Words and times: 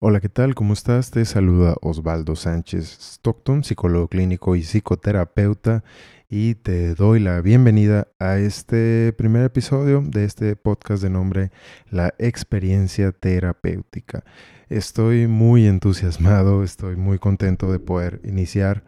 Hola, 0.00 0.20
¿qué 0.20 0.28
tal? 0.28 0.54
¿Cómo 0.54 0.74
estás? 0.74 1.10
Te 1.10 1.24
saluda 1.24 1.74
Osvaldo 1.82 2.36
Sánchez 2.36 2.98
Stockton, 3.00 3.64
psicólogo 3.64 4.06
clínico 4.06 4.54
y 4.54 4.62
psicoterapeuta, 4.62 5.82
y 6.28 6.54
te 6.54 6.94
doy 6.94 7.18
la 7.18 7.40
bienvenida 7.40 8.06
a 8.20 8.38
este 8.38 9.12
primer 9.14 9.42
episodio 9.44 10.00
de 10.06 10.22
este 10.22 10.54
podcast 10.54 11.02
de 11.02 11.10
nombre 11.10 11.50
La 11.90 12.14
experiencia 12.18 13.10
terapéutica. 13.10 14.22
Estoy 14.68 15.26
muy 15.26 15.66
entusiasmado, 15.66 16.62
estoy 16.62 16.94
muy 16.94 17.18
contento 17.18 17.72
de 17.72 17.80
poder 17.80 18.20
iniciar 18.22 18.84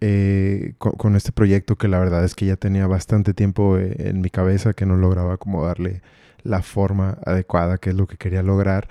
eh, 0.00 0.74
con, 0.78 1.14
este 1.14 1.30
proyecto 1.30 1.76
que 1.76 1.86
la 1.86 2.00
verdad 2.00 2.24
es 2.24 2.34
que 2.34 2.46
ya 2.46 2.56
tenía 2.56 2.88
bastante 2.88 3.32
tiempo 3.32 3.78
eh, 3.78 3.94
en 3.98 4.22
mi 4.22 4.30
cabeza 4.30 4.72
que 4.72 4.86
no 4.86 4.96
lograba 4.96 5.36
como 5.36 5.64
darle 5.64 6.02
la 6.42 6.62
forma 6.62 7.18
adecuada 7.24 7.78
que 7.78 7.90
es 7.90 7.96
lo 7.96 8.08
que 8.08 8.16
quería 8.16 8.42
lograr. 8.42 8.88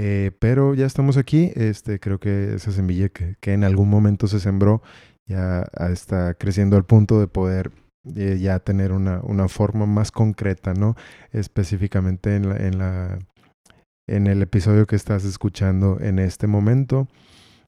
Eh, 0.00 0.30
pero 0.38 0.74
ya 0.74 0.86
estamos 0.86 1.16
aquí. 1.16 1.50
Este, 1.56 1.98
creo 1.98 2.20
que 2.20 2.54
esa 2.54 2.70
semilla 2.70 3.08
que, 3.08 3.36
en 3.52 3.64
algún 3.64 3.90
momento 3.90 4.28
se 4.28 4.38
sembró 4.38 4.80
ya 5.26 5.66
está 5.90 6.34
creciendo 6.34 6.76
al 6.76 6.84
punto 6.86 7.18
de 7.20 7.26
poder 7.26 7.72
eh, 8.16 8.38
ya 8.40 8.60
tener 8.60 8.92
una, 8.92 9.20
una, 9.24 9.48
forma 9.48 9.86
más 9.86 10.12
concreta, 10.12 10.72
¿no? 10.72 10.94
Específicamente 11.32 12.36
en, 12.36 12.48
la, 12.48 12.56
en, 12.56 12.78
la, 12.78 13.18
en 14.06 14.28
el 14.28 14.40
episodio 14.40 14.86
que 14.86 14.96
estás 14.96 15.24
escuchando 15.24 15.98
en 16.00 16.20
este 16.20 16.46
momento. 16.46 17.08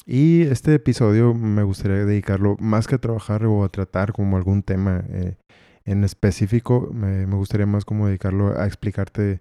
Y 0.07 0.43
este 0.43 0.75
episodio 0.75 1.35
me 1.35 1.65
gustaría 1.65 2.05
dedicarlo 2.05 2.57
más 2.61 2.87
que 2.87 2.95
a 2.95 2.99
trabajar 2.99 3.45
o 3.45 3.65
a 3.65 3.69
tratar 3.71 4.13
como 4.13 4.37
algún 4.37 4.63
tema 4.63 5.03
eh, 5.09 5.35
en 5.85 6.05
específico, 6.05 6.91
me, 6.93 7.25
gustaría 7.27 7.67
más 7.67 7.85
como 7.85 8.07
dedicarlo 8.07 8.59
a 8.59 8.67
explicarte 8.67 9.41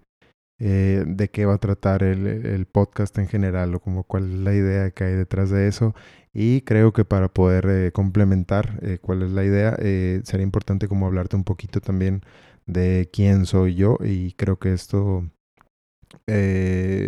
eh, 0.61 1.05
de 1.07 1.29
qué 1.29 1.45
va 1.45 1.53
a 1.53 1.57
tratar 1.57 2.03
el, 2.03 2.65
podcast 2.65 3.17
en 3.17 3.27
general 3.29 3.73
o 3.75 3.79
como 3.79 4.03
cuál 4.03 4.25
es 4.33 4.39
la 4.39 4.53
idea 4.53 4.91
que 4.91 5.05
hay 5.05 5.13
detrás 5.13 5.49
de 5.49 5.67
eso. 5.67 5.95
Y 6.33 6.61
creo 6.61 6.91
que 6.93 7.05
para 7.05 7.29
poder 7.29 7.65
eh, 7.69 7.91
complementar 7.93 8.77
eh, 8.81 8.99
cuál 9.01 9.23
es 9.23 9.31
la 9.31 9.45
idea, 9.45 9.75
sería 10.23 10.43
importante 10.43 10.87
como 10.87 11.07
hablarte 11.07 11.35
un 11.35 11.45
poquito 11.45 11.79
también 11.81 12.21
de 12.65 13.09
quién 13.11 13.45
soy 13.45 13.75
yo 13.75 13.97
y 14.03 14.33
creo 14.33 14.59
que 14.59 14.73
esto, 14.73 15.29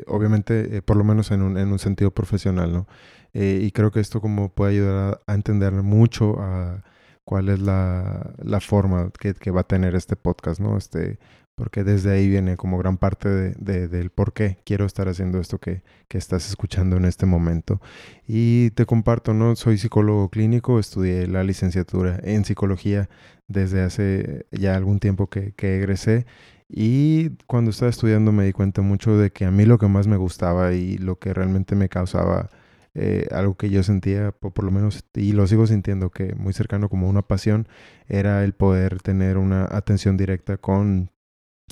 obviamente, 0.07 0.81
por 0.83 0.97
lo 0.97 1.03
menos 1.03 1.31
en 1.31 1.41
un, 1.41 1.57
en 1.57 1.71
un 1.71 1.79
sentido 1.79 2.11
profesional, 2.11 2.71
¿no? 2.73 2.87
y 3.33 3.71
creo 3.71 3.91
que 3.91 4.01
esto 4.01 4.21
como 4.21 4.49
puede 4.53 4.71
ayudar 4.73 5.21
a, 5.27 5.33
entender 5.33 5.71
mucho 5.73 6.41
a 6.41 6.83
cuál 7.23 7.49
es 7.49 7.59
la, 7.59 8.33
la 8.43 8.59
forma 8.59 9.11
que, 9.19 9.33
que, 9.33 9.51
va 9.51 9.61
a 9.61 9.67
tener 9.67 9.95
este 9.95 10.15
podcast, 10.15 10.59
¿no? 10.59 10.77
Este, 10.77 11.19
porque 11.61 11.83
desde 11.83 12.11
ahí 12.11 12.27
viene 12.27 12.57
como 12.57 12.79
gran 12.79 12.97
parte 12.97 13.29
de, 13.29 13.87
del 13.87 14.09
por 14.09 14.33
qué 14.33 14.57
quiero 14.65 14.83
estar 14.87 15.07
haciendo 15.07 15.39
esto 15.39 15.59
que, 15.59 15.83
que, 16.07 16.17
estás 16.17 16.49
escuchando 16.49 16.97
en 16.97 17.05
este 17.05 17.27
momento. 17.27 17.79
Y 18.27 18.71
te 18.71 18.87
comparto, 18.87 19.35
¿no? 19.35 19.55
Soy 19.55 19.77
psicólogo 19.77 20.29
clínico, 20.29 20.79
estudié 20.79 21.27
la 21.27 21.43
licenciatura 21.43 22.19
en 22.23 22.45
psicología 22.45 23.09
desde 23.47 23.83
hace 23.83 24.47
ya 24.51 24.75
algún 24.75 24.97
tiempo 24.97 25.27
que, 25.29 25.53
que 25.53 25.77
egresé. 25.77 26.25
Y 26.67 27.29
cuando 27.45 27.69
estaba 27.69 27.91
estudiando 27.91 28.31
me 28.31 28.43
di 28.43 28.53
cuenta 28.53 28.81
mucho 28.81 29.15
de 29.15 29.29
que 29.29 29.45
a 29.45 29.51
mí 29.51 29.65
lo 29.65 29.77
que 29.77 29.87
más 29.87 30.07
me 30.07 30.17
gustaba 30.17 30.73
y 30.73 30.97
lo 30.97 31.19
que 31.19 31.31
realmente 31.31 31.75
me 31.75 31.89
causaba 31.89 32.49
eh, 32.95 33.27
algo 33.29 33.55
que 33.55 33.69
yo 33.69 33.83
sentía, 33.83 34.31
por, 34.31 34.51
por, 34.51 34.65
lo 34.65 34.71
menos, 34.71 35.05
y 35.13 35.33
lo 35.33 35.45
sigo 35.45 35.67
sintiendo 35.67 36.09
que 36.09 36.33
muy 36.33 36.53
cercano 36.53 36.89
como 36.89 37.07
una 37.07 37.21
pasión, 37.21 37.67
era 38.07 38.43
el 38.43 38.53
poder 38.53 38.99
tener 39.03 39.37
una 39.37 39.67
atención 39.69 40.17
directa 40.17 40.57
con 40.57 41.11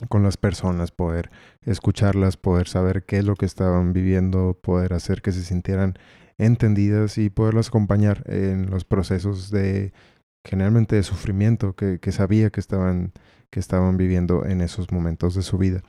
con 0.08 0.24
las 0.24 0.38
personas, 0.38 0.92
poder 0.92 1.30
escucharlas, 1.62 2.38
poder 2.38 2.68
saber 2.68 3.04
qué 3.04 3.18
es 3.18 3.26
lo 3.26 3.36
que 3.36 3.46
estaban 3.46 3.94
viviendo, 3.94 4.58
poder 4.62 4.94
hacer 4.94 5.22
que 5.22 5.32
se 5.32 5.44
sintieran 5.44 5.96
entendidas 6.38 7.18
y 7.18 7.30
poderlas 7.30 7.68
acompañar 7.68 8.24
en 8.28 8.70
los 8.70 8.86
procesos 8.86 9.52
de 9.52 9.94
generalmente 10.44 10.96
de 10.96 11.04
sufrimiento 11.04 11.76
que, 11.76 12.00
que 12.00 12.12
sabía 12.12 12.50
que 12.50 12.60
estaban, 12.60 13.12
que 13.50 13.60
estaban 13.60 13.98
viviendo 13.98 14.46
en 14.46 14.62
esos 14.62 14.92
momentos 14.92 15.36
de 15.36 15.42
su 15.42 15.58
vida. 15.58 15.84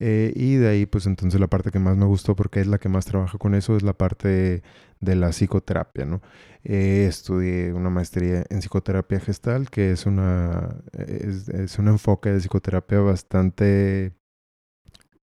Eh, 0.00 0.32
y 0.34 0.56
de 0.56 0.68
ahí, 0.68 0.86
pues 0.86 1.06
entonces 1.06 1.40
la 1.40 1.46
parte 1.46 1.70
que 1.70 1.78
más 1.78 1.96
me 1.96 2.04
gustó, 2.06 2.34
porque 2.34 2.60
es 2.60 2.66
la 2.66 2.78
que 2.78 2.88
más 2.88 3.06
trabaja 3.06 3.38
con 3.38 3.54
eso, 3.54 3.76
es 3.76 3.82
la 3.82 3.92
parte 3.92 4.62
de 5.00 5.14
la 5.14 5.30
psicoterapia, 5.30 6.04
¿no? 6.04 6.20
Eh, 6.64 7.06
estudié 7.08 7.72
una 7.72 7.90
maestría 7.90 8.44
en 8.50 8.60
psicoterapia 8.60 9.20
gestal, 9.20 9.70
que 9.70 9.92
es, 9.92 10.06
una, 10.06 10.76
es, 10.92 11.78
un 11.78 11.88
enfoque 11.88 12.30
de 12.30 12.40
psicoterapia 12.40 13.00
bastante, 13.00 14.12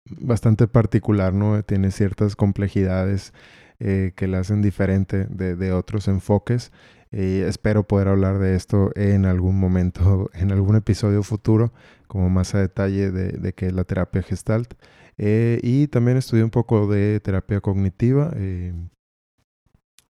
bastante 0.06 0.67
particular, 0.67 1.33
¿no? 1.33 1.63
Tiene 1.63 1.91
ciertas 1.91 2.35
complejidades 2.35 3.33
eh, 3.79 4.13
que 4.15 4.27
la 4.27 4.39
hacen 4.39 4.61
diferente 4.61 5.25
de, 5.25 5.55
de 5.55 5.71
otros 5.71 6.07
enfoques. 6.07 6.71
Y 7.11 7.39
espero 7.39 7.83
poder 7.83 8.09
hablar 8.09 8.39
de 8.39 8.55
esto 8.55 8.91
en 8.95 9.25
algún 9.25 9.59
momento, 9.59 10.29
en 10.33 10.51
algún 10.51 10.75
episodio 10.75 11.23
futuro, 11.23 11.73
como 12.07 12.29
más 12.29 12.53
a 12.55 12.59
detalle 12.59 13.11
de, 13.11 13.29
de 13.29 13.53
qué 13.53 13.67
es 13.67 13.73
la 13.73 13.83
terapia 13.83 14.21
gestalt. 14.21 14.73
Eh, 15.17 15.59
y 15.63 15.88
también 15.88 16.17
estudié 16.17 16.43
un 16.43 16.51
poco 16.51 16.88
de 16.88 17.19
terapia 17.19 17.61
cognitiva. 17.61 18.31
Eh, 18.35 18.73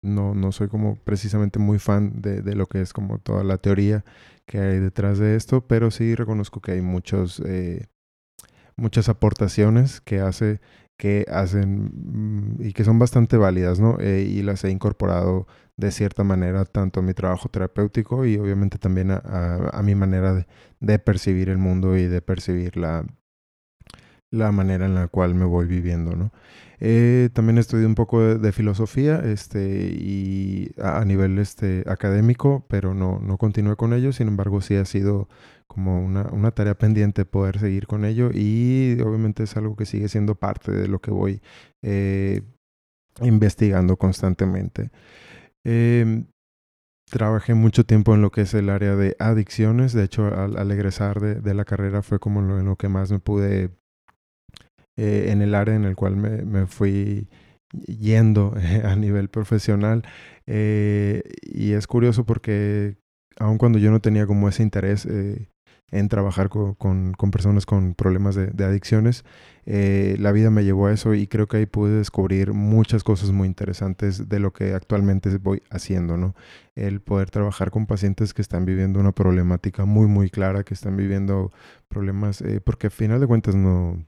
no, 0.01 0.33
no 0.35 0.51
soy 0.51 0.67
como 0.67 0.95
precisamente 0.95 1.59
muy 1.59 1.79
fan 1.79 2.21
de, 2.21 2.41
de, 2.41 2.55
lo 2.55 2.67
que 2.67 2.81
es 2.81 2.93
como 2.93 3.19
toda 3.19 3.43
la 3.43 3.57
teoría 3.57 4.05
que 4.45 4.59
hay 4.59 4.79
detrás 4.79 5.19
de 5.19 5.35
esto, 5.35 5.67
pero 5.67 5.91
sí 5.91 6.15
reconozco 6.15 6.61
que 6.61 6.73
hay 6.73 6.81
muchos, 6.81 7.41
eh, 7.45 7.87
muchas 8.77 9.09
aportaciones 9.09 9.99
que 10.01 10.19
hace 10.19 10.61
que 10.97 11.25
hacen 11.31 11.91
mm, 12.57 12.61
y 12.61 12.73
que 12.73 12.83
son 12.83 12.99
bastante 12.99 13.37
válidas, 13.37 13.79
¿no? 13.79 13.97
y 14.01 14.41
las 14.41 14.63
he 14.63 14.71
incorporado 14.71 15.47
de 15.77 15.91
cierta 15.91 16.23
manera 16.23 16.65
tanto 16.65 16.99
a 16.99 17.03
mi 17.03 17.13
trabajo 17.13 17.49
terapéutico 17.49 18.25
y 18.25 18.37
obviamente 18.37 18.79
también 18.79 19.11
a, 19.11 19.81
mi 19.83 19.93
manera 19.95 20.45
de, 20.79 20.99
percibir 20.99 21.49
el 21.49 21.59
mundo 21.59 21.95
y 21.97 22.07
de 22.07 22.21
percibir 22.21 22.77
la, 22.77 23.05
la 24.31 24.51
manera 24.51 24.85
en 24.85 24.95
la 24.95 25.07
cual 25.07 25.35
me 25.35 25.45
voy 25.45 25.65
viviendo, 25.67 26.15
¿no? 26.15 26.31
Eh, 26.79 27.29
también 27.33 27.57
estudié 27.57 27.87
un 27.87 27.95
poco 27.95 28.21
de, 28.21 28.51
filosofía 28.51 29.19
este, 29.25 29.89
y 29.91 30.71
a, 30.79 31.03
nivel 31.05 31.39
este, 31.39 31.83
académico, 31.87 32.65
pero 32.67 32.93
no, 32.93 33.19
no 33.19 33.37
continué 33.37 33.75
con 33.75 33.93
ello. 33.93 34.13
Sin 34.13 34.27
embargo, 34.27 34.61
sí 34.61 34.75
ha 34.75 34.85
sido 34.85 35.27
como 35.65 36.03
una, 36.03 36.29
una, 36.31 36.51
tarea 36.51 36.75
pendiente 36.75 37.25
poder 37.25 37.59
seguir 37.59 37.87
con 37.87 38.05
ello 38.05 38.29
y 38.33 38.97
obviamente 39.01 39.43
es 39.43 39.57
algo 39.57 39.75
que 39.75 39.85
sigue 39.85 40.07
siendo 40.07 40.35
parte 40.35 40.71
de 40.71 40.87
lo 40.87 40.99
que 40.99 41.11
voy 41.11 41.41
eh, 41.81 42.41
investigando 43.21 43.97
constantemente. 43.97 44.91
Eh, 45.63 46.25
trabajé 47.09 47.53
mucho 47.53 47.85
tiempo 47.85 48.13
en 48.13 48.21
lo 48.21 48.31
que 48.31 48.41
es 48.41 48.53
el 48.53 48.69
área 48.69 48.95
de 48.95 49.15
adicciones. 49.19 49.93
De 49.93 50.03
hecho, 50.03 50.27
al, 50.27 50.71
egresar 50.71 51.19
de, 51.19 51.35
de, 51.35 51.53
la 51.53 51.65
carrera 51.65 52.01
fue 52.01 52.19
como 52.19 52.41
en 52.41 52.65
lo, 52.65 52.75
que 52.75 52.89
más 52.89 53.11
me 53.11 53.19
pude, 53.19 53.71
eh, 54.97 55.27
en 55.29 55.41
el 55.41 55.55
área 55.55 55.75
en 55.75 55.85
el 55.85 55.95
cual 55.95 56.15
me, 56.17 56.43
me 56.43 56.67
fui 56.67 57.29
yendo 57.87 58.53
a 58.83 58.95
nivel 58.95 59.29
profesional. 59.29 60.03
Eh, 60.45 61.23
y 61.41 61.73
es 61.73 61.87
curioso 61.87 62.25
porque 62.25 62.97
aun 63.37 63.57
cuando 63.57 63.79
yo 63.79 63.91
no 63.91 64.01
tenía 64.01 64.25
como 64.27 64.49
ese 64.49 64.63
interés, 64.63 65.05
eh, 65.05 65.49
en 65.91 66.09
trabajar 66.09 66.49
con, 66.49 66.73
con, 66.75 67.31
personas 67.31 67.65
con 67.65 67.93
problemas 67.93 68.35
de, 68.35 68.65
adicciones. 68.65 69.23
Eh, 69.65 70.15
la 70.19 70.31
vida 70.31 70.49
me 70.49 70.63
llevó 70.63 70.87
a 70.87 70.93
eso 70.93 71.13
y 71.13 71.27
creo 71.27 71.47
que 71.47 71.57
ahí 71.57 71.65
pude 71.65 71.97
descubrir 71.97 72.53
muchas 72.53 73.03
cosas 73.03 73.31
muy 73.31 73.47
interesantes 73.47 74.27
de 74.27 74.39
lo 74.39 74.51
que 74.51 74.73
actualmente 74.73 75.37
voy 75.37 75.61
haciendo, 75.69 76.17
¿no? 76.17 76.35
El 76.75 77.01
poder 77.01 77.29
trabajar 77.29 77.71
con 77.71 77.85
pacientes 77.85 78.33
que 78.33 78.41
están 78.41 78.65
viviendo 78.65 78.99
una 78.99 79.13
problemática 79.13 79.85
muy, 79.85 80.07
muy 80.07 80.29
clara, 80.29 80.63
que 80.63 80.73
están 80.73 80.97
viviendo 80.97 81.51
problemas, 81.87 82.41
eh, 82.41 82.59
porque 82.61 82.87
al 82.87 82.91
final 82.91 83.21
de 83.21 83.27
cuentas 83.27 83.55
no, 83.55 84.05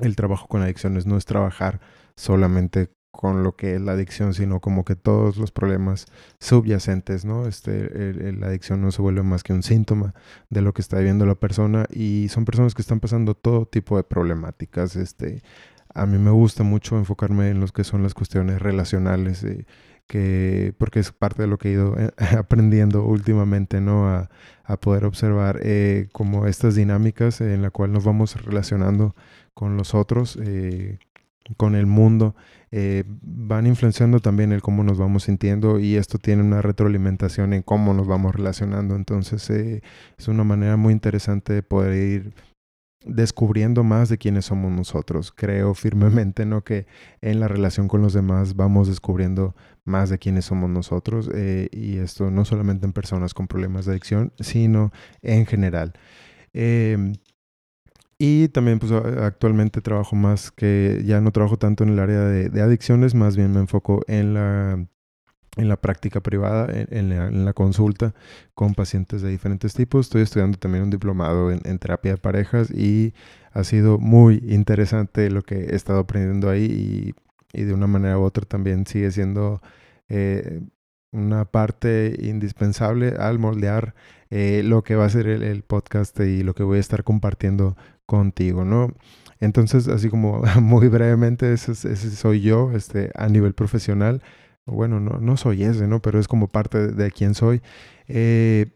el 0.00 0.16
trabajo 0.16 0.48
con 0.48 0.62
adicciones 0.62 1.06
no 1.06 1.16
es 1.16 1.24
trabajar 1.24 1.80
solamente 2.16 2.90
con 3.14 3.44
lo 3.44 3.54
que 3.54 3.76
es 3.76 3.80
la 3.80 3.92
adicción, 3.92 4.34
sino 4.34 4.60
como 4.60 4.84
que 4.84 4.96
todos 4.96 5.36
los 5.36 5.52
problemas 5.52 6.06
subyacentes, 6.40 7.24
¿no? 7.24 7.46
Este, 7.46 8.12
la 8.32 8.48
adicción 8.48 8.82
no 8.82 8.90
se 8.90 9.02
vuelve 9.02 9.22
más 9.22 9.44
que 9.44 9.52
un 9.52 9.62
síntoma 9.62 10.14
de 10.50 10.62
lo 10.62 10.74
que 10.74 10.82
está 10.82 10.98
viviendo 10.98 11.24
la 11.24 11.36
persona 11.36 11.86
y 11.90 12.28
son 12.28 12.44
personas 12.44 12.74
que 12.74 12.82
están 12.82 12.98
pasando 12.98 13.34
todo 13.34 13.66
tipo 13.66 13.96
de 13.96 14.02
problemáticas. 14.02 14.96
Este, 14.96 15.42
a 15.94 16.06
mí 16.06 16.18
me 16.18 16.30
gusta 16.30 16.64
mucho 16.64 16.98
enfocarme 16.98 17.50
en 17.50 17.60
lo 17.60 17.68
que 17.68 17.84
son 17.84 18.02
las 18.02 18.14
cuestiones 18.14 18.60
relacionales, 18.60 19.44
eh, 19.44 19.66
que, 20.06 20.74
porque 20.78 21.00
es 21.00 21.12
parte 21.12 21.42
de 21.42 21.48
lo 21.48 21.58
que 21.58 21.68
he 21.70 21.72
ido 21.72 21.96
eh, 21.98 22.10
aprendiendo 22.38 23.04
últimamente, 23.04 23.80
¿no? 23.80 24.08
A, 24.08 24.30
a 24.64 24.76
poder 24.78 25.04
observar 25.04 25.60
eh, 25.62 26.08
como 26.12 26.46
estas 26.46 26.74
dinámicas 26.74 27.40
en 27.40 27.62
la 27.62 27.70
cual 27.70 27.92
nos 27.92 28.04
vamos 28.04 28.42
relacionando 28.42 29.14
con 29.54 29.76
los 29.76 29.94
otros, 29.94 30.38
eh, 30.42 30.98
con 31.56 31.74
el 31.74 31.86
mundo, 31.86 32.34
van 33.22 33.66
influenciando 33.68 34.18
también 34.18 34.50
el 34.50 34.62
cómo 34.62 34.82
nos 34.82 34.98
vamos 34.98 35.24
sintiendo 35.24 35.78
y 35.78 35.94
esto 35.94 36.18
tiene 36.18 36.42
una 36.42 36.60
retroalimentación 36.60 37.52
en 37.52 37.62
cómo 37.62 37.94
nos 37.94 38.08
vamos 38.08 38.34
relacionando. 38.34 38.96
Entonces 38.96 39.50
es 39.50 40.28
una 40.28 40.42
manera 40.42 40.76
muy 40.76 40.92
interesante 40.92 41.52
de 41.52 41.62
poder 41.62 41.94
ir 41.94 42.34
descubriendo 43.04 43.84
más 43.84 44.08
de 44.08 44.18
quiénes 44.18 44.46
somos 44.46 44.72
nosotros. 44.72 45.32
Creo 45.32 45.74
firmemente 45.74 46.46
¿no? 46.46 46.64
que 46.64 46.86
en 47.20 47.40
la 47.40 47.48
relación 47.48 47.88
con 47.88 48.02
los 48.02 48.12
demás 48.12 48.56
vamos 48.56 48.88
descubriendo 48.88 49.54
más 49.84 50.10
de 50.10 50.18
quiénes 50.18 50.46
somos 50.46 50.70
nosotros 50.70 51.30
eh, 51.34 51.68
y 51.72 51.98
esto 51.98 52.30
no 52.30 52.44
solamente 52.44 52.86
en 52.86 52.92
personas 52.92 53.34
con 53.34 53.46
problemas 53.46 53.84
de 53.84 53.92
adicción, 53.92 54.32
sino 54.40 54.92
en 55.22 55.46
general. 55.46 55.92
Em, 56.52 57.14
y 58.18 58.48
también 58.48 58.78
pues 58.78 58.92
actualmente 58.92 59.80
trabajo 59.80 60.16
más 60.16 60.50
que 60.50 61.02
ya 61.04 61.20
no 61.20 61.32
trabajo 61.32 61.58
tanto 61.58 61.84
en 61.84 61.90
el 61.90 61.98
área 61.98 62.20
de 62.20 62.62
adicciones, 62.62 63.14
más 63.14 63.36
bien 63.36 63.52
me 63.52 63.60
enfoco 63.60 64.02
en 64.06 64.34
la 64.34 64.86
en 65.56 65.68
la 65.68 65.76
práctica 65.76 66.20
privada, 66.20 66.68
en, 66.72 67.44
la, 67.44 67.52
consulta 67.52 68.14
con 68.54 68.74
pacientes 68.74 69.22
de 69.22 69.30
diferentes 69.30 69.74
tipos. 69.74 70.06
Estoy 70.06 70.22
estudiando 70.22 70.58
también 70.58 70.84
un 70.84 70.90
diplomado 70.90 71.50
en, 71.50 71.78
terapia 71.78 72.12
de 72.12 72.18
parejas 72.18 72.70
y 72.70 73.14
ha 73.52 73.64
sido 73.64 73.98
muy 73.98 74.42
interesante 74.48 75.30
lo 75.30 75.42
que 75.42 75.56
he 75.56 75.76
estado 75.76 76.00
aprendiendo 76.00 76.50
ahí 76.50 77.14
y, 77.52 77.62
de 77.62 77.72
una 77.72 77.86
manera 77.86 78.18
u 78.18 78.22
otra 78.22 78.44
también 78.44 78.84
sigue 78.84 79.12
siendo 79.12 79.62
eh, 80.08 80.60
una 81.12 81.44
parte 81.44 82.16
indispensable 82.20 83.14
al 83.16 83.38
moldear 83.38 83.94
eh, 84.30 84.62
lo 84.64 84.82
que 84.82 84.96
va 84.96 85.04
a 85.04 85.08
ser 85.08 85.28
el, 85.28 85.62
podcast 85.62 86.18
y 86.18 86.42
lo 86.42 86.54
que 86.54 86.64
voy 86.64 86.78
a 86.78 86.80
estar 86.80 87.04
compartiendo 87.04 87.76
contigo, 88.06 88.64
¿no? 88.64 88.92
Entonces, 89.38 89.86
así 89.86 90.08
como 90.08 90.42
muy 90.60 90.88
brevemente, 90.88 91.52
ese, 91.52 91.74
soy 91.76 92.40
yo 92.40 92.72
este, 92.72 93.12
a 93.14 93.28
nivel 93.28 93.54
profesional 93.54 94.22
bueno, 94.66 95.00
no, 95.00 95.18
no 95.20 95.36
soy 95.36 95.64
ese, 95.64 95.86
¿no? 95.86 96.00
Pero 96.00 96.18
es 96.18 96.28
como 96.28 96.48
parte 96.48 96.92
de, 96.92 97.10
quién 97.10 97.34
soy. 97.34 97.62
Eh, 98.08 98.70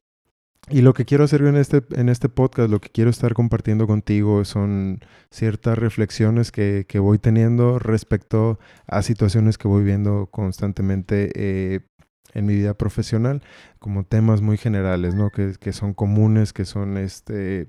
y 0.70 0.82
lo 0.82 0.92
que 0.92 1.06
quiero 1.06 1.24
hacer 1.24 1.42
en 1.42 1.56
este, 1.56 1.82
en 1.92 2.08
este 2.10 2.28
podcast, 2.28 2.70
lo 2.70 2.80
que 2.80 2.90
quiero 2.90 3.08
estar 3.08 3.32
compartiendo 3.32 3.86
contigo 3.86 4.44
son 4.44 5.00
ciertas 5.30 5.78
reflexiones 5.78 6.52
que, 6.52 6.84
que 6.86 6.98
voy 6.98 7.18
teniendo 7.18 7.78
respecto 7.78 8.58
a 8.86 9.02
situaciones 9.02 9.56
que 9.56 9.68
voy 9.68 9.82
viendo 9.82 10.26
constantemente 10.30 11.30
eh, 11.34 11.80
en 12.34 12.44
mi 12.44 12.54
vida 12.54 12.74
profesional, 12.74 13.42
como 13.78 14.04
temas 14.04 14.42
muy 14.42 14.58
generales, 14.58 15.14
¿no? 15.14 15.30
Que, 15.30 15.54
que 15.58 15.72
son 15.72 15.94
comunes, 15.94 16.52
que 16.52 16.66
son 16.66 16.98
este, 16.98 17.68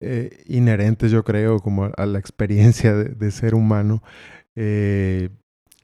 eh, 0.00 0.42
inherentes, 0.46 1.10
yo 1.10 1.24
creo, 1.24 1.60
como 1.60 1.90
a, 1.94 2.06
la 2.06 2.18
experiencia 2.18 2.94
de, 2.94 3.10
de 3.10 3.30
ser 3.30 3.54
humano. 3.54 4.02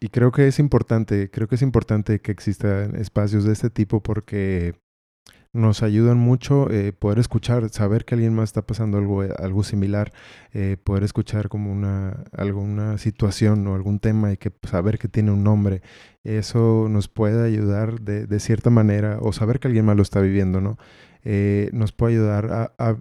Y 0.01 0.09
creo 0.09 0.33
que 0.33 0.49
es 0.49 0.59
importante, 0.59 1.31
creo 1.31 1.47
que 1.49 1.57
es 1.57 1.63
importante 1.63 2.21
que 2.21 2.33
existan 2.33 2.97
espacios 2.97 3.45
de 3.45 3.53
este 3.53 3.71
tipo 3.71 4.03
porque 4.03 4.75
nos 5.53 5.83
ayudan 5.83 6.17
mucho 6.17 6.71
eh, 6.71 6.93
poder 6.93 7.19
escuchar, 7.19 7.69
saber 7.71 8.05
que 8.05 8.15
alguien 8.15 8.35
más 8.35 8.51
está 8.51 8.63
pasando 8.63 8.99
algo, 8.99 9.25
eh, 9.25 9.35
algo 9.39 9.65
similar, 9.65 10.13
eh, 10.53 10.77
poder 10.83 11.03
escuchar 11.03 11.49
como 11.49 11.73
una, 11.73 12.25
alguna 12.33 12.99
situación 12.99 13.67
o 13.67 13.75
algún 13.75 13.99
tema 13.99 14.33
y 14.33 14.37
que 14.37 14.53
saber 14.69 14.99
que 14.99 15.09
tiene 15.09 15.33
un 15.33 15.43
nombre. 15.43 15.83
Eso 16.23 16.87
nos 16.89 17.09
puede 17.09 17.45
ayudar 17.45 18.01
de, 18.01 18.41
cierta 18.41 18.71
manera 18.71 19.19
o 19.21 19.33
saber 19.33 19.59
que 19.59 19.69
alguien 19.69 19.85
más 19.85 19.97
lo 19.97 20.03
está 20.03 20.21
viviendo, 20.21 20.61
¿no? 20.61 20.79
nos 21.73 21.93
puede 21.93 22.15
ayudar 22.15 22.73
a, 22.79 22.97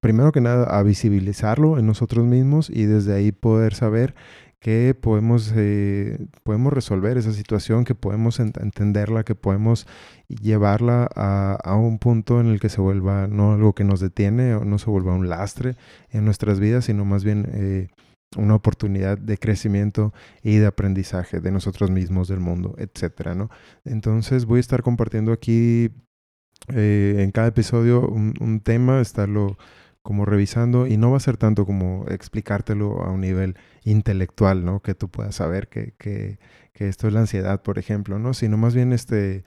primero 0.00 0.30
que 0.30 0.42
nada, 0.42 0.78
a 0.78 0.82
visibilizarlo 0.82 1.78
en 1.78 1.86
nosotros 1.86 2.26
mismos 2.26 2.68
y 2.68 2.84
desde 2.84 3.14
ahí 3.14 3.32
poder 3.32 3.74
saber 3.74 4.14
que 4.62 4.94
podemos, 4.94 5.52
eh, 5.56 6.28
podemos 6.44 6.72
resolver 6.72 7.18
esa 7.18 7.32
situación, 7.32 7.84
que 7.84 7.96
podemos 7.96 8.38
entenderla, 8.38 9.24
que 9.24 9.34
podemos 9.34 9.88
llevarla 10.28 11.10
a, 11.16 11.74
un 11.74 11.98
punto 11.98 12.40
en 12.40 12.46
el 12.46 12.60
que 12.60 12.68
se 12.68 12.80
vuelva 12.80 13.26
no 13.26 13.54
algo 13.54 13.74
que 13.74 13.82
nos 13.82 13.98
detiene 13.98 14.54
o 14.54 14.64
no 14.64 14.78
se 14.78 14.88
vuelva 14.88 15.14
un 15.14 15.28
lastre 15.28 15.74
en 16.10 16.24
nuestras 16.24 16.60
vidas, 16.60 16.84
sino 16.84 17.04
más 17.04 17.24
bien 17.24 17.48
eh, 17.52 17.88
una 18.36 18.54
oportunidad 18.54 19.18
de 19.18 19.36
crecimiento 19.36 20.14
y 20.44 20.58
de 20.58 20.66
aprendizaje 20.66 21.40
de 21.40 21.50
nosotros 21.50 21.90
mismos, 21.90 22.28
del 22.28 22.38
mundo, 22.38 22.76
etcétera, 22.78 23.34
¿no? 23.34 23.50
Entonces 23.84 24.44
voy 24.44 24.58
a 24.58 24.60
estar 24.60 24.82
compartiendo 24.84 25.32
aquí 25.32 25.90
eh, 26.68 27.16
en 27.18 27.32
cada 27.32 27.48
episodio 27.48 28.08
un, 28.08 28.34
un 28.38 28.60
tema, 28.60 29.00
estarlo 29.00 29.56
como 30.02 30.24
revisando 30.24 30.86
y 30.86 30.96
no 30.96 31.10
va 31.12 31.16
a 31.16 31.20
ser 31.20 31.36
tanto 31.36 31.64
como 31.64 32.04
explicártelo 32.08 33.02
a 33.04 33.10
un 33.10 33.20
nivel 33.20 33.56
intelectual, 33.84 34.64
¿no? 34.64 34.80
Que 34.80 34.94
tú 34.94 35.08
puedas 35.08 35.36
saber 35.36 35.68
que, 35.68 35.94
que, 35.98 36.38
esto 36.74 37.06
es 37.06 37.14
la 37.14 37.20
ansiedad, 37.20 37.62
por 37.62 37.78
ejemplo, 37.78 38.18
¿no? 38.18 38.34
Sino 38.34 38.56
más 38.56 38.74
bien 38.74 38.92
este, 38.92 39.44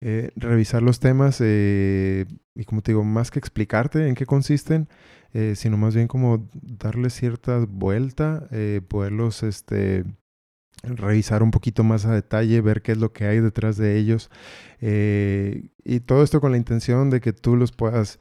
eh, 0.00 0.30
revisar 0.36 0.82
los 0.82 1.00
temas 1.00 1.38
eh, 1.42 2.24
y 2.54 2.64
como 2.64 2.80
te 2.80 2.92
digo, 2.92 3.04
más 3.04 3.30
que 3.30 3.38
explicarte 3.38 4.08
en 4.08 4.14
qué 4.14 4.24
consisten, 4.24 4.88
eh, 5.34 5.54
sino 5.54 5.76
más 5.76 5.94
bien 5.94 6.08
como 6.08 6.48
darle 6.54 7.10
cierta 7.10 7.58
vuelta, 7.68 8.48
poderlos 8.88 9.42
este, 9.42 10.04
revisar 10.82 11.42
un 11.42 11.50
poquito 11.50 11.84
más 11.84 12.06
a 12.06 12.14
detalle, 12.14 12.62
ver 12.62 12.80
qué 12.80 12.92
es 12.92 12.98
lo 12.98 13.12
que 13.12 13.26
hay 13.26 13.40
detrás 13.40 13.76
de 13.76 13.98
ellos 13.98 14.30
y 14.80 16.00
todo 16.00 16.22
esto 16.22 16.40
con 16.40 16.52
la 16.52 16.56
intención 16.56 17.10
de 17.10 17.20
que 17.20 17.34
tú 17.34 17.56
los 17.56 17.72
puedas 17.72 18.18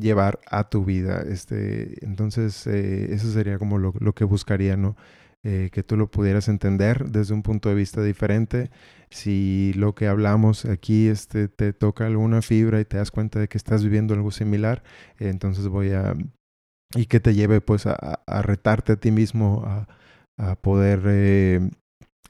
llevar 0.00 0.40
a 0.50 0.68
tu 0.68 0.84
vida. 0.84 1.22
Este, 1.22 2.04
entonces, 2.04 2.66
eh, 2.66 3.14
eso 3.14 3.30
sería 3.30 3.58
como 3.58 3.78
lo, 3.78 3.92
que 4.14 4.24
buscaría, 4.24 4.76
¿no? 4.76 4.96
Eh, 5.42 5.68
que 5.72 5.82
tú 5.82 5.96
lo 5.96 6.10
pudieras 6.10 6.48
entender 6.48 7.10
desde 7.10 7.34
un 7.34 7.42
punto 7.42 7.68
de 7.68 7.74
vista 7.74 8.02
diferente. 8.02 8.70
Si 9.10 9.72
lo 9.76 9.94
que 9.94 10.08
hablamos 10.08 10.64
aquí 10.64 11.08
este, 11.08 11.48
te 11.48 11.72
toca 11.72 12.06
alguna 12.06 12.42
fibra 12.42 12.80
y 12.80 12.84
te 12.84 12.96
das 12.96 13.10
cuenta 13.10 13.38
de 13.38 13.48
que 13.48 13.58
estás 13.58 13.84
viviendo 13.84 14.14
algo 14.14 14.30
similar, 14.30 14.82
entonces 15.18 15.68
voy 15.68 15.90
a... 15.92 16.14
y 16.96 17.06
que 17.06 17.20
te 17.20 17.34
lleve 17.34 17.60
pues 17.60 17.86
a, 17.86 18.22
retarte 18.42 18.92
a 18.92 18.96
ti 18.96 19.10
mismo 19.10 19.62
a, 19.66 19.88
a 20.38 20.56
poder 20.56 21.02
eh, 21.06 21.60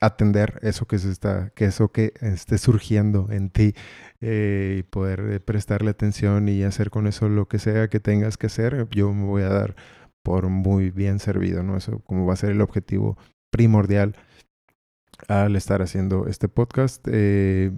atender 0.06 0.58
eso 0.62 0.86
que 0.86 0.98
se 0.98 1.10
está, 1.10 1.50
que 1.50 1.66
eso 1.66 1.90
que 1.92 2.12
esté 2.20 2.58
surgiendo 2.58 3.28
en 3.30 3.50
ti 3.50 3.74
eh, 4.20 4.76
y 4.80 4.82
poder 4.82 5.20
eh, 5.20 5.40
prestarle 5.40 5.90
atención 5.90 6.48
y 6.48 6.62
hacer 6.64 6.90
con 6.90 7.06
eso 7.06 7.28
lo 7.28 7.48
que 7.48 7.58
sea 7.58 7.88
que 7.88 8.00
tengas 8.00 8.36
que 8.36 8.46
hacer, 8.46 8.88
yo 8.90 9.12
me 9.12 9.24
voy 9.24 9.42
a 9.42 9.48
dar 9.48 9.76
por 10.22 10.48
muy 10.48 10.90
bien 10.90 11.18
servido, 11.18 11.62
¿no? 11.62 11.76
Eso 11.76 12.00
como 12.00 12.26
va 12.26 12.34
a 12.34 12.36
ser 12.36 12.50
el 12.50 12.60
objetivo 12.60 13.18
primordial 13.50 14.16
al 15.28 15.56
estar 15.56 15.82
haciendo 15.82 16.26
este 16.26 16.48
podcast. 16.48 17.06
Eh, 17.10 17.72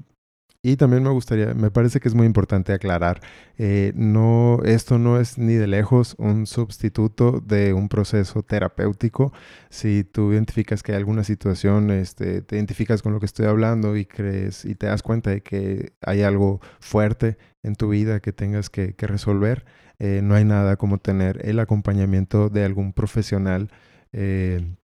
y 0.66 0.76
también 0.76 1.04
me 1.04 1.10
gustaría, 1.10 1.54
me 1.54 1.70
parece 1.70 2.00
que 2.00 2.08
es 2.08 2.14
muy 2.16 2.26
importante 2.26 2.72
aclarar, 2.72 3.20
eh, 3.56 3.92
no, 3.94 4.58
esto 4.64 4.98
no 4.98 5.20
es 5.20 5.38
ni 5.38 5.54
de 5.54 5.68
lejos 5.68 6.16
un 6.18 6.46
sustituto 6.48 7.40
de 7.40 7.72
un 7.72 7.88
proceso 7.88 8.42
terapéutico. 8.42 9.32
Si 9.70 10.02
tú 10.02 10.32
identificas 10.32 10.82
que 10.82 10.90
hay 10.90 10.98
alguna 10.98 11.22
situación, 11.22 11.92
este, 11.92 12.42
te 12.42 12.56
identificas 12.56 13.00
con 13.00 13.12
lo 13.12 13.20
que 13.20 13.26
estoy 13.26 13.46
hablando 13.46 13.96
y 13.96 14.06
crees 14.06 14.64
y 14.64 14.74
te 14.74 14.86
das 14.86 15.04
cuenta 15.04 15.30
de 15.30 15.40
que 15.40 15.92
hay 16.00 16.22
algo 16.22 16.60
fuerte 16.80 17.38
en 17.62 17.76
tu 17.76 17.90
vida 17.90 18.18
que 18.18 18.32
tengas 18.32 18.68
que, 18.68 18.92
resolver, 18.98 19.64
eh, 20.00 20.20
no 20.20 20.34
hay 20.34 20.44
nada 20.44 20.76
como 20.76 20.98
tener 20.98 21.46
el 21.46 21.60
acompañamiento 21.60 22.48
de 22.48 22.64
algún 22.64 22.92
profesional. 22.92 23.70
Eh, 24.12 24.76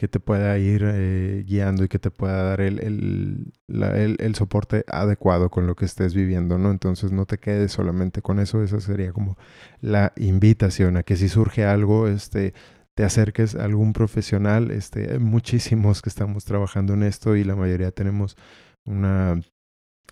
que 0.00 0.08
te 0.08 0.18
pueda 0.18 0.56
ir 0.56 0.82
eh, 0.82 1.44
guiando 1.46 1.84
y 1.84 1.88
que 1.88 1.98
te 1.98 2.10
pueda 2.10 2.42
dar 2.42 2.62
el, 2.62 2.78
el, 2.78 4.16
el, 4.18 4.34
soporte 4.34 4.82
adecuado 4.88 5.50
con 5.50 5.66
lo 5.66 5.76
que 5.76 5.84
estés 5.84 6.14
viviendo, 6.14 6.56
¿no? 6.56 6.70
Entonces 6.70 7.12
no 7.12 7.26
te 7.26 7.36
quedes 7.36 7.72
solamente 7.72 8.22
con 8.22 8.38
eso, 8.38 8.62
esa 8.62 8.80
sería 8.80 9.12
como 9.12 9.36
la 9.82 10.14
invitación 10.16 10.96
a 10.96 11.02
que 11.02 11.16
si 11.16 11.28
surge 11.28 11.66
algo, 11.66 12.08
este, 12.08 12.54
te 12.94 13.04
acerques 13.04 13.54
a 13.54 13.64
algún 13.66 13.92
profesional, 13.92 14.70
este, 14.70 15.12
hay 15.12 15.18
muchísimos 15.18 16.00
que 16.00 16.08
estamos 16.08 16.46
trabajando 16.46 16.94
en 16.94 17.02
esto 17.02 17.36
y 17.36 17.44
la 17.44 17.54
mayoría 17.54 17.90
tenemos 17.90 18.38
una 18.86 19.42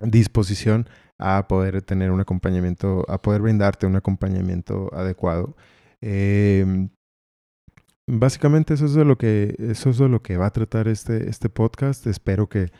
disposición 0.02 0.87
a 1.16 1.49
poder 1.49 1.80
tener 1.80 2.11
un 2.11 2.21
acompañamiento, 2.21 3.07
a 3.09 3.23
poder 3.23 3.40
brindarte 3.40 3.87
un 3.87 3.97
acompañamiento 3.97 4.90
adecuado. 4.92 5.57
Eh, 6.02 6.90
básicamente 8.09 8.75
eso 8.75 8.87
es 8.87 8.95
de 8.95 9.05
lo 9.05 9.19
que, 9.19 9.55
eso 9.59 9.91
es 9.91 9.99
de 9.99 10.09
lo 10.09 10.23
que 10.23 10.37
va 10.37 10.47
a 10.47 10.53
tratar 10.53 10.88
este, 10.88 11.29
este 11.29 11.49
podcast. 11.49 12.07
Espero 12.07 12.49
que 12.49 12.71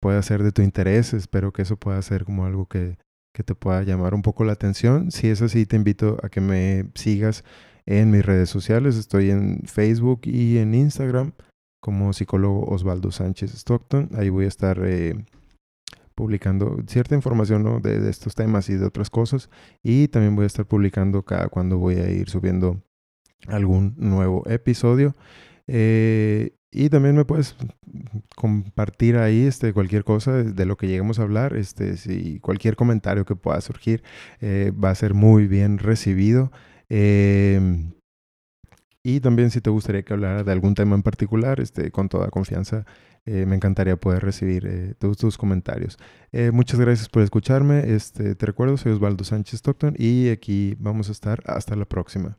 pueda 0.00 0.22
ser 0.22 0.42
de 0.42 0.52
tu 0.52 0.62
interés, 0.62 1.12
espero 1.12 1.52
que 1.52 1.62
eso 1.62 1.76
pueda 1.76 2.00
ser 2.02 2.24
como 2.24 2.46
algo 2.46 2.66
que, 2.66 2.98
que 3.34 3.42
te 3.42 3.54
pueda 3.54 3.82
llamar 3.82 4.14
un 4.14 4.22
poco 4.22 4.44
la 4.44 4.52
atención. 4.52 5.10
Si 5.10 5.28
es 5.28 5.42
así, 5.42 5.66
te 5.66 5.76
invito 5.76 6.18
a 6.22 6.28
que 6.28 6.40
me 6.40 6.86
sigas 6.94 7.44
en 7.84 8.10
mis 8.10 8.24
redes 8.24 8.48
sociales. 8.48 8.96
Estoy 8.96 9.30
en 9.30 9.62
Facebook 9.66 10.22
y 10.24 10.58
en 10.58 10.74
Instagram 10.74 11.32
como 11.80 12.12
psicólogo 12.12 12.64
Osvaldo 12.66 13.10
Sánchez 13.10 13.54
Stockton. 13.54 14.10
Ahí 14.14 14.28
voy 14.28 14.46
a 14.46 14.48
estar 14.48 14.80
eh, 14.84 15.24
publicando 16.14 16.78
cierta 16.86 17.14
información 17.14 17.82
de, 17.82 18.00
de, 18.00 18.10
estos 18.10 18.34
temas 18.34 18.70
y 18.70 18.76
de 18.76 18.86
otras 18.86 19.10
cosas. 19.10 19.50
Y 19.82 20.08
también 20.08 20.34
voy 20.34 20.44
a 20.44 20.46
estar 20.46 20.66
publicando 20.66 21.22
cada 21.22 21.48
cuando 21.48 21.78
voy 21.78 21.96
a 21.96 22.10
ir 22.10 22.28
subiendo 22.28 22.82
algún 23.48 23.94
nuevo 23.96 24.42
episodio. 24.48 25.16
Eh, 25.66 26.52
y 26.70 26.90
también 26.90 27.16
me 27.16 27.24
puedes 27.24 27.56
compartir 28.36 29.16
ahí 29.16 29.46
este, 29.46 29.72
cualquier 29.72 30.04
cosa 30.04 30.32
de, 30.32 30.66
lo 30.66 30.76
que 30.76 30.88
lleguemos 30.88 31.18
a 31.18 31.22
hablar. 31.22 31.56
Este, 31.56 31.96
si 31.96 32.40
cualquier 32.40 32.76
comentario 32.76 33.24
que 33.24 33.36
pueda 33.36 33.60
surgir 33.60 34.02
eh, 34.40 34.72
va 34.72 34.90
a 34.90 34.94
ser 34.94 35.14
muy 35.14 35.46
bien 35.46 35.78
recibido. 35.78 36.52
Em, 36.88 37.92
y 39.02 39.20
también 39.20 39.50
si 39.50 39.60
te 39.60 39.70
gustaría 39.70 40.02
que 40.02 40.12
hablara 40.12 40.42
de 40.42 40.52
algún 40.52 40.74
tema 40.74 40.96
en 40.96 41.02
particular, 41.02 41.60
este, 41.60 41.90
con 41.92 42.08
toda 42.08 42.28
confianza, 42.28 42.84
eh, 43.24 43.46
me 43.46 43.56
encantaría 43.56 43.96
poder 43.96 44.22
recibir 44.22 44.96
tus 44.98 45.38
comentarios. 45.38 45.96
muchas 46.52 46.78
gracias 46.80 47.08
por 47.08 47.22
escucharme. 47.22 47.94
Este, 47.94 48.34
te 48.34 48.46
recuerdo, 48.46 48.76
soy 48.76 48.92
Osvaldo 48.92 49.24
Sánchez 49.24 49.60
Stockton 49.60 49.94
y 49.98 50.28
aquí 50.30 50.76
vamos 50.78 51.08
a 51.08 51.12
estar 51.12 51.42
hasta 51.46 51.76
la 51.76 51.84
próxima. 51.86 52.36